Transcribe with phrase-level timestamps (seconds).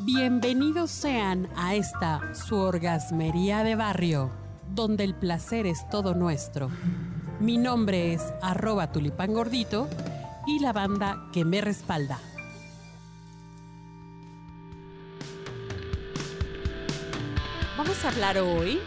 [0.00, 4.30] Bienvenidos sean a esta su orgasmería de barrio,
[4.74, 6.70] donde el placer es todo nuestro.
[7.40, 9.88] Mi nombre es arroba tulipán gordito
[10.46, 12.18] y la banda que me respalda.
[17.76, 18.80] Vamos a hablar hoy,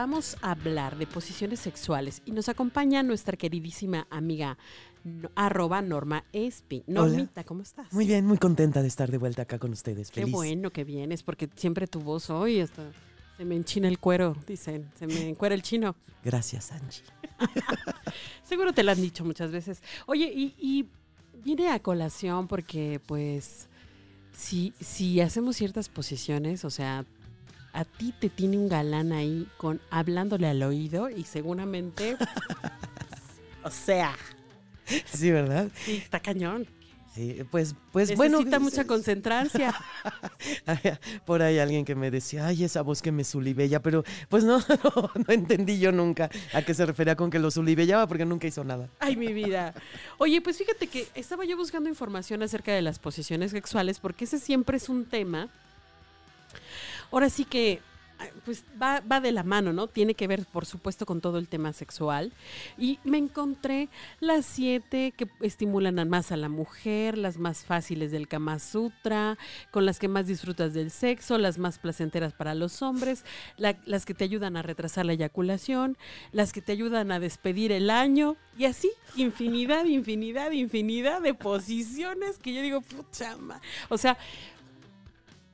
[0.00, 4.58] vamos a hablar de posiciones sexuales y nos acompaña nuestra queridísima amiga
[5.04, 6.84] no- arroba Norma Espi.
[6.86, 7.90] Normita, ¿cómo estás?
[7.94, 10.10] Muy bien, muy contenta de estar de vuelta acá con ustedes.
[10.10, 10.34] Qué Feliz.
[10.34, 12.62] bueno que vienes, porque siempre tu voz hoy
[13.38, 15.96] se me enchina el cuero, dicen, se me encuera el chino.
[16.22, 17.02] Gracias, Angie.
[18.44, 19.82] Seguro te lo han dicho muchas veces.
[20.04, 20.84] Oye, y, y
[21.42, 23.66] viene a colación porque, pues,
[24.36, 27.06] si, si hacemos ciertas posiciones, o sea,
[27.76, 32.16] a ti te tiene un galán ahí con hablándole al oído y seguramente,
[33.62, 34.14] o sea,
[35.12, 35.68] Sí, ¿verdad?
[35.84, 36.66] sí, está cañón.
[37.14, 38.60] Sí, pues, pues Necesita bueno.
[38.60, 39.74] mucha es- concentrancia.
[41.24, 44.58] Por ahí alguien que me decía, ay, esa voz que me sulibella, pero pues no,
[44.58, 48.46] no, no entendí yo nunca a qué se refería con que lo sulibellaba porque nunca
[48.46, 48.88] hizo nada.
[49.00, 49.72] Ay, mi vida.
[50.18, 54.38] Oye, pues fíjate que estaba yo buscando información acerca de las posiciones sexuales porque ese
[54.38, 55.48] siempre es un tema.
[57.10, 57.80] Ahora sí que,
[58.46, 59.88] pues va, va de la mano, ¿no?
[59.88, 62.32] Tiene que ver, por supuesto, con todo el tema sexual.
[62.78, 63.90] Y me encontré
[64.20, 69.36] las siete que estimulan más a la mujer, las más fáciles del Kama Sutra,
[69.70, 73.22] con las que más disfrutas del sexo, las más placenteras para los hombres,
[73.58, 75.98] la- las que te ayudan a retrasar la eyaculación,
[76.32, 82.38] las que te ayudan a despedir el año y así infinidad, infinidad, infinidad de posiciones
[82.38, 83.60] que yo digo, pucha, ma-".
[83.90, 84.16] o sea,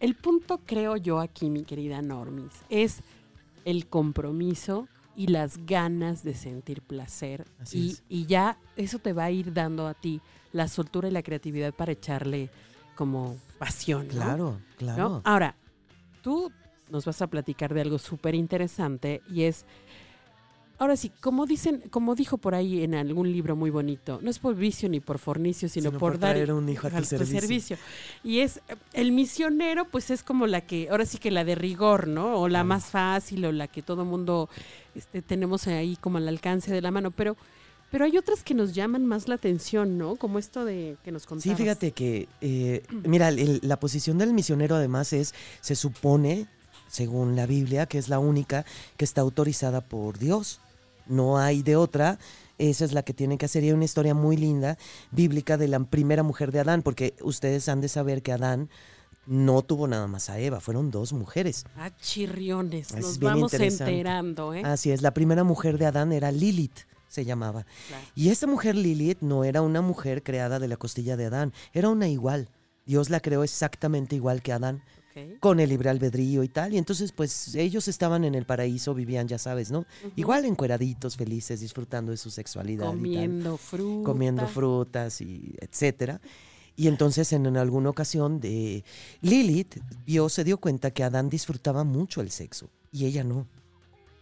[0.00, 3.02] el punto creo yo aquí, mi querida Normis, es
[3.64, 9.30] el compromiso y las ganas de sentir placer Así y, ya eso te va a
[9.30, 10.20] ir dando a ti
[10.52, 12.50] la soltura y la creatividad para echarle
[12.94, 14.12] como pasión, ¿no?
[14.12, 15.08] Claro, claro.
[15.08, 15.22] ¿no?
[15.24, 15.56] Ahora,
[16.22, 16.50] tú
[16.90, 19.64] nos vas a platicar de algo súper interesante y es,
[20.78, 24.38] ahora sí, como dicen, como dijo por ahí en algún libro muy bonito, no es
[24.38, 27.76] por vicio ni por fornicio, sino, Sino por, por dar un hijo a tu servicio.
[28.24, 28.60] Y es,
[28.92, 32.36] el misionero, pues es como la que, ahora sí que la de rigor, ¿no?
[32.40, 34.48] O la más fácil, o la que todo mundo
[34.94, 37.36] este, tenemos ahí como al alcance de la mano, pero...
[37.88, 40.16] Pero hay otras que nos llaman más la atención, ¿no?
[40.16, 41.56] Como esto de que nos Sí, contabas.
[41.58, 46.48] fíjate que, eh, mira, el- la posición del misionero además es, se supone,
[46.88, 48.66] según la Biblia, que es la única
[48.96, 50.58] que está autorizada por Dios.
[51.06, 52.18] No hay de otra.
[52.58, 53.62] Esa es la que tienen que hacer.
[53.64, 54.78] Y hay una historia muy linda,
[55.10, 58.70] bíblica, de la primera mujer de Adán, porque ustedes han de saber que Adán
[59.26, 61.64] no tuvo nada más a Eva, fueron dos mujeres.
[61.76, 64.62] Ah, chirriones, Es nos vamos enterando, ¿eh?
[64.64, 67.66] Así es, la primera mujer de Adán era Lilith, se llamaba.
[67.88, 68.04] Claro.
[68.14, 71.88] Y esta mujer Lilith no era una mujer creada de la costilla de Adán, era
[71.88, 72.48] una igual.
[72.86, 74.82] Dios la creó exactamente igual que Adán,
[75.40, 76.74] Con el libre albedrío y tal.
[76.74, 79.86] Y entonces, pues ellos estaban en el paraíso, vivían, ya sabes, ¿no?
[80.16, 82.84] Igual encueraditos, felices, disfrutando de su sexualidad.
[82.84, 84.04] y tal Comiendo fruta.
[84.04, 86.20] comiendo frutas y etcétera.
[86.76, 88.84] Y entonces en, en alguna ocasión de
[89.22, 93.46] Lilith vio, se dio cuenta que Adán disfrutaba mucho el sexo y ella no,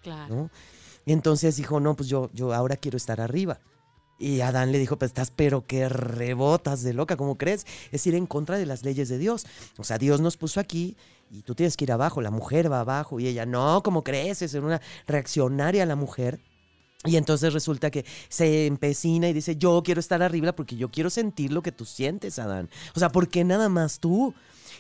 [0.02, 0.34] Claro.
[0.34, 0.50] ¿no?
[1.06, 3.58] Y entonces dijo, no, pues yo, yo ahora quiero estar arriba.
[4.18, 7.66] Y Adán le dijo, pues estás pero que rebotas de loca, ¿cómo crees?
[7.90, 9.46] Es ir en contra de las leyes de Dios.
[9.76, 10.96] O sea, Dios nos puso aquí
[11.30, 14.42] y tú tienes que ir abajo, la mujer va abajo y ella, no, ¿cómo crees?
[14.42, 16.40] Es una reaccionaria la mujer.
[17.04, 21.10] Y entonces resulta que se empecina y dice, yo quiero estar arriba porque yo quiero
[21.10, 22.70] sentir lo que tú sientes, Adán.
[22.94, 24.32] O sea, ¿por qué nada más tú?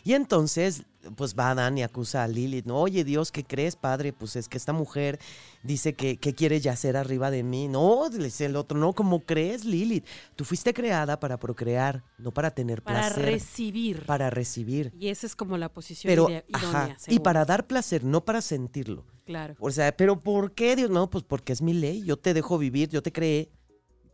[0.04, 0.84] Y entonces,
[1.16, 4.12] pues va Adán y acusa a Lilith, no, oye Dios, ¿qué crees, padre?
[4.12, 5.18] Pues es que esta mujer
[5.62, 7.68] dice que, que quiere yacer arriba de mí.
[7.68, 10.04] No, le dice el otro, no, ¿cómo crees, Lilith?
[10.36, 14.04] Tú fuiste creada para procrear, no para tener Para placer, recibir.
[14.04, 14.92] para recibir.
[14.98, 16.96] Y esa es como la posición Pero, idea- ajá, idónea.
[17.08, 19.04] y para dar placer, no para sentirlo.
[19.24, 19.54] Claro.
[19.58, 20.90] O sea, pero ¿por qué Dios?
[20.90, 22.02] No, pues porque es mi ley.
[22.04, 23.48] Yo te dejo vivir, yo te creé,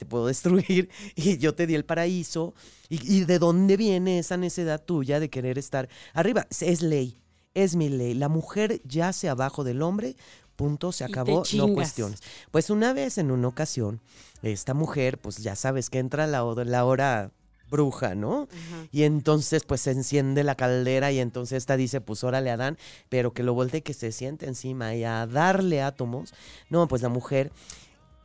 [0.01, 2.55] te puedo destruir y yo te di el paraíso.
[2.89, 6.47] ¿Y, y de dónde viene esa necedad tuya de querer estar arriba?
[6.51, 7.23] Es- Es ley,
[7.55, 8.15] es mi ley.
[8.15, 10.17] La mujer yace abajo del hombre,
[10.57, 12.21] punto, se acabó, no cuestiones.
[12.51, 14.01] Pues una vez en una ocasión,
[14.43, 17.31] esta mujer, pues ya sabes que entra la, ho- la hora
[17.71, 18.49] bruja, ¿no?
[18.91, 22.77] Y entonces pues se enciende la caldera y entonces esta dice, pues órale Adán,
[23.09, 26.33] pero que lo voltee y que se siente encima y a darle átomos.
[26.71, 27.53] No, pues la mujer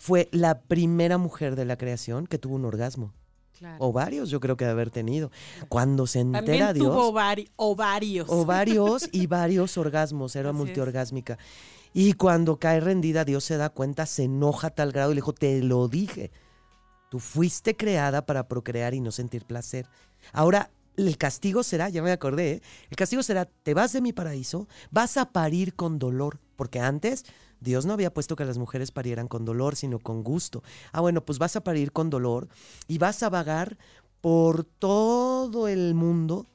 [0.06, 3.12] fue la primera mujer de la creación que tuvo un orgasmo.
[3.58, 3.78] Claro.
[3.80, 5.32] O varios, yo creo que de haber tenido.
[5.68, 6.86] Cuando se entera También Dios.
[6.88, 8.28] tuvo ovari- ovarios.
[8.30, 10.60] O varios y varios orgasmos, era Así es.
[10.64, 11.40] multiorgásmica.
[11.92, 15.22] Y cuando cae rendida, Dios se da cuenta, se enoja a tal grado y le
[15.22, 16.30] dijo, te lo dije.
[17.10, 19.88] Tú fuiste creada para procrear y no sentir placer.
[20.34, 22.62] Ahora, el castigo será, ya me acordé, ¿eh?
[22.90, 27.26] el castigo será, te vas de mi paraíso, vas a parir con dolor, porque antes
[27.60, 30.64] Dios no había puesto que las mujeres parieran con dolor, sino con gusto.
[30.92, 32.48] Ah, bueno, pues vas a parir con dolor
[32.88, 33.78] y vas a vagar
[34.22, 36.46] por todo el mundo,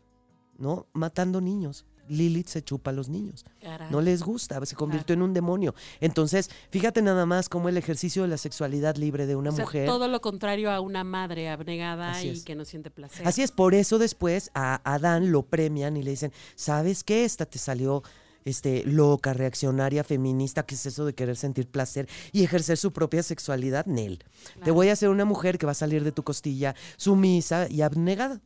[0.59, 0.87] ¿no?
[0.93, 1.87] Matando niños.
[2.11, 3.45] Lilith se chupa a los niños.
[3.63, 3.89] Caray.
[3.91, 5.75] No les gusta, se convirtió en un demonio.
[6.01, 9.65] Entonces, fíjate nada más cómo el ejercicio de la sexualidad libre de una O sea,
[9.65, 9.87] mujer.
[9.87, 12.45] todo lo contrario a una madre abnegada y es.
[12.45, 13.27] que no siente placer.
[13.27, 17.25] Así es, por eso después a Adán lo premian y le dicen, ¿sabes qué?
[17.25, 18.03] Esta te salió
[18.45, 23.23] este, loca, reaccionaria, feminista, ¿qué es eso de querer sentir placer y ejercer su propia
[23.23, 23.85] sexualidad?
[23.87, 24.19] Nel.
[24.19, 24.75] Te Claro.
[24.75, 28.41] voy a hacer una mujer que va a salir de tu costilla sumisa y abnegada.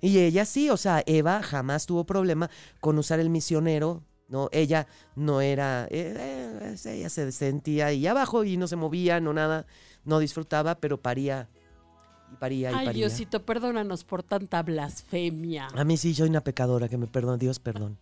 [0.00, 2.50] Y ella sí, o sea, Eva jamás tuvo problema
[2.80, 4.02] con usar el misionero.
[4.28, 4.86] No, ella
[5.16, 9.66] no era, eh, eh, ella se sentía ahí abajo y no se movía, no nada,
[10.04, 11.48] no disfrutaba, pero paría
[12.32, 13.06] y paría y Ay, paría.
[13.06, 15.68] Diosito, perdónanos por tanta blasfemia.
[15.74, 17.98] A mí sí, soy una pecadora, que me perdone, Dios, perdón.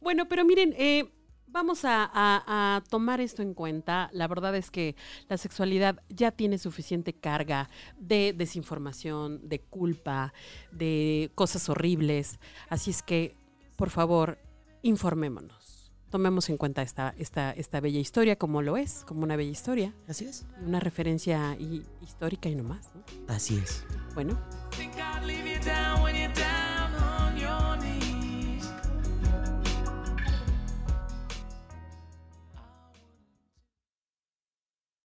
[0.00, 1.12] Bueno, pero miren, eh,
[1.50, 4.10] vamos a, a- a tomar esto en cuenta.
[4.12, 4.96] La verdad es que
[5.28, 7.68] la sexualidad ya tiene suficiente carga
[7.98, 10.32] de desinformación, de culpa,
[10.72, 12.38] de cosas horribles.
[12.68, 13.36] Así es que,
[13.76, 14.38] por favor,
[14.82, 15.92] informémonos.
[16.10, 19.94] Tomemos en cuenta esta, esta, esta bella historia como lo es, como una bella historia,
[20.08, 20.46] Así es.
[20.64, 22.88] una referencia hi- histórica y no más.
[22.94, 23.02] ¿no?
[23.28, 23.84] Así es.
[24.14, 24.38] Bueno,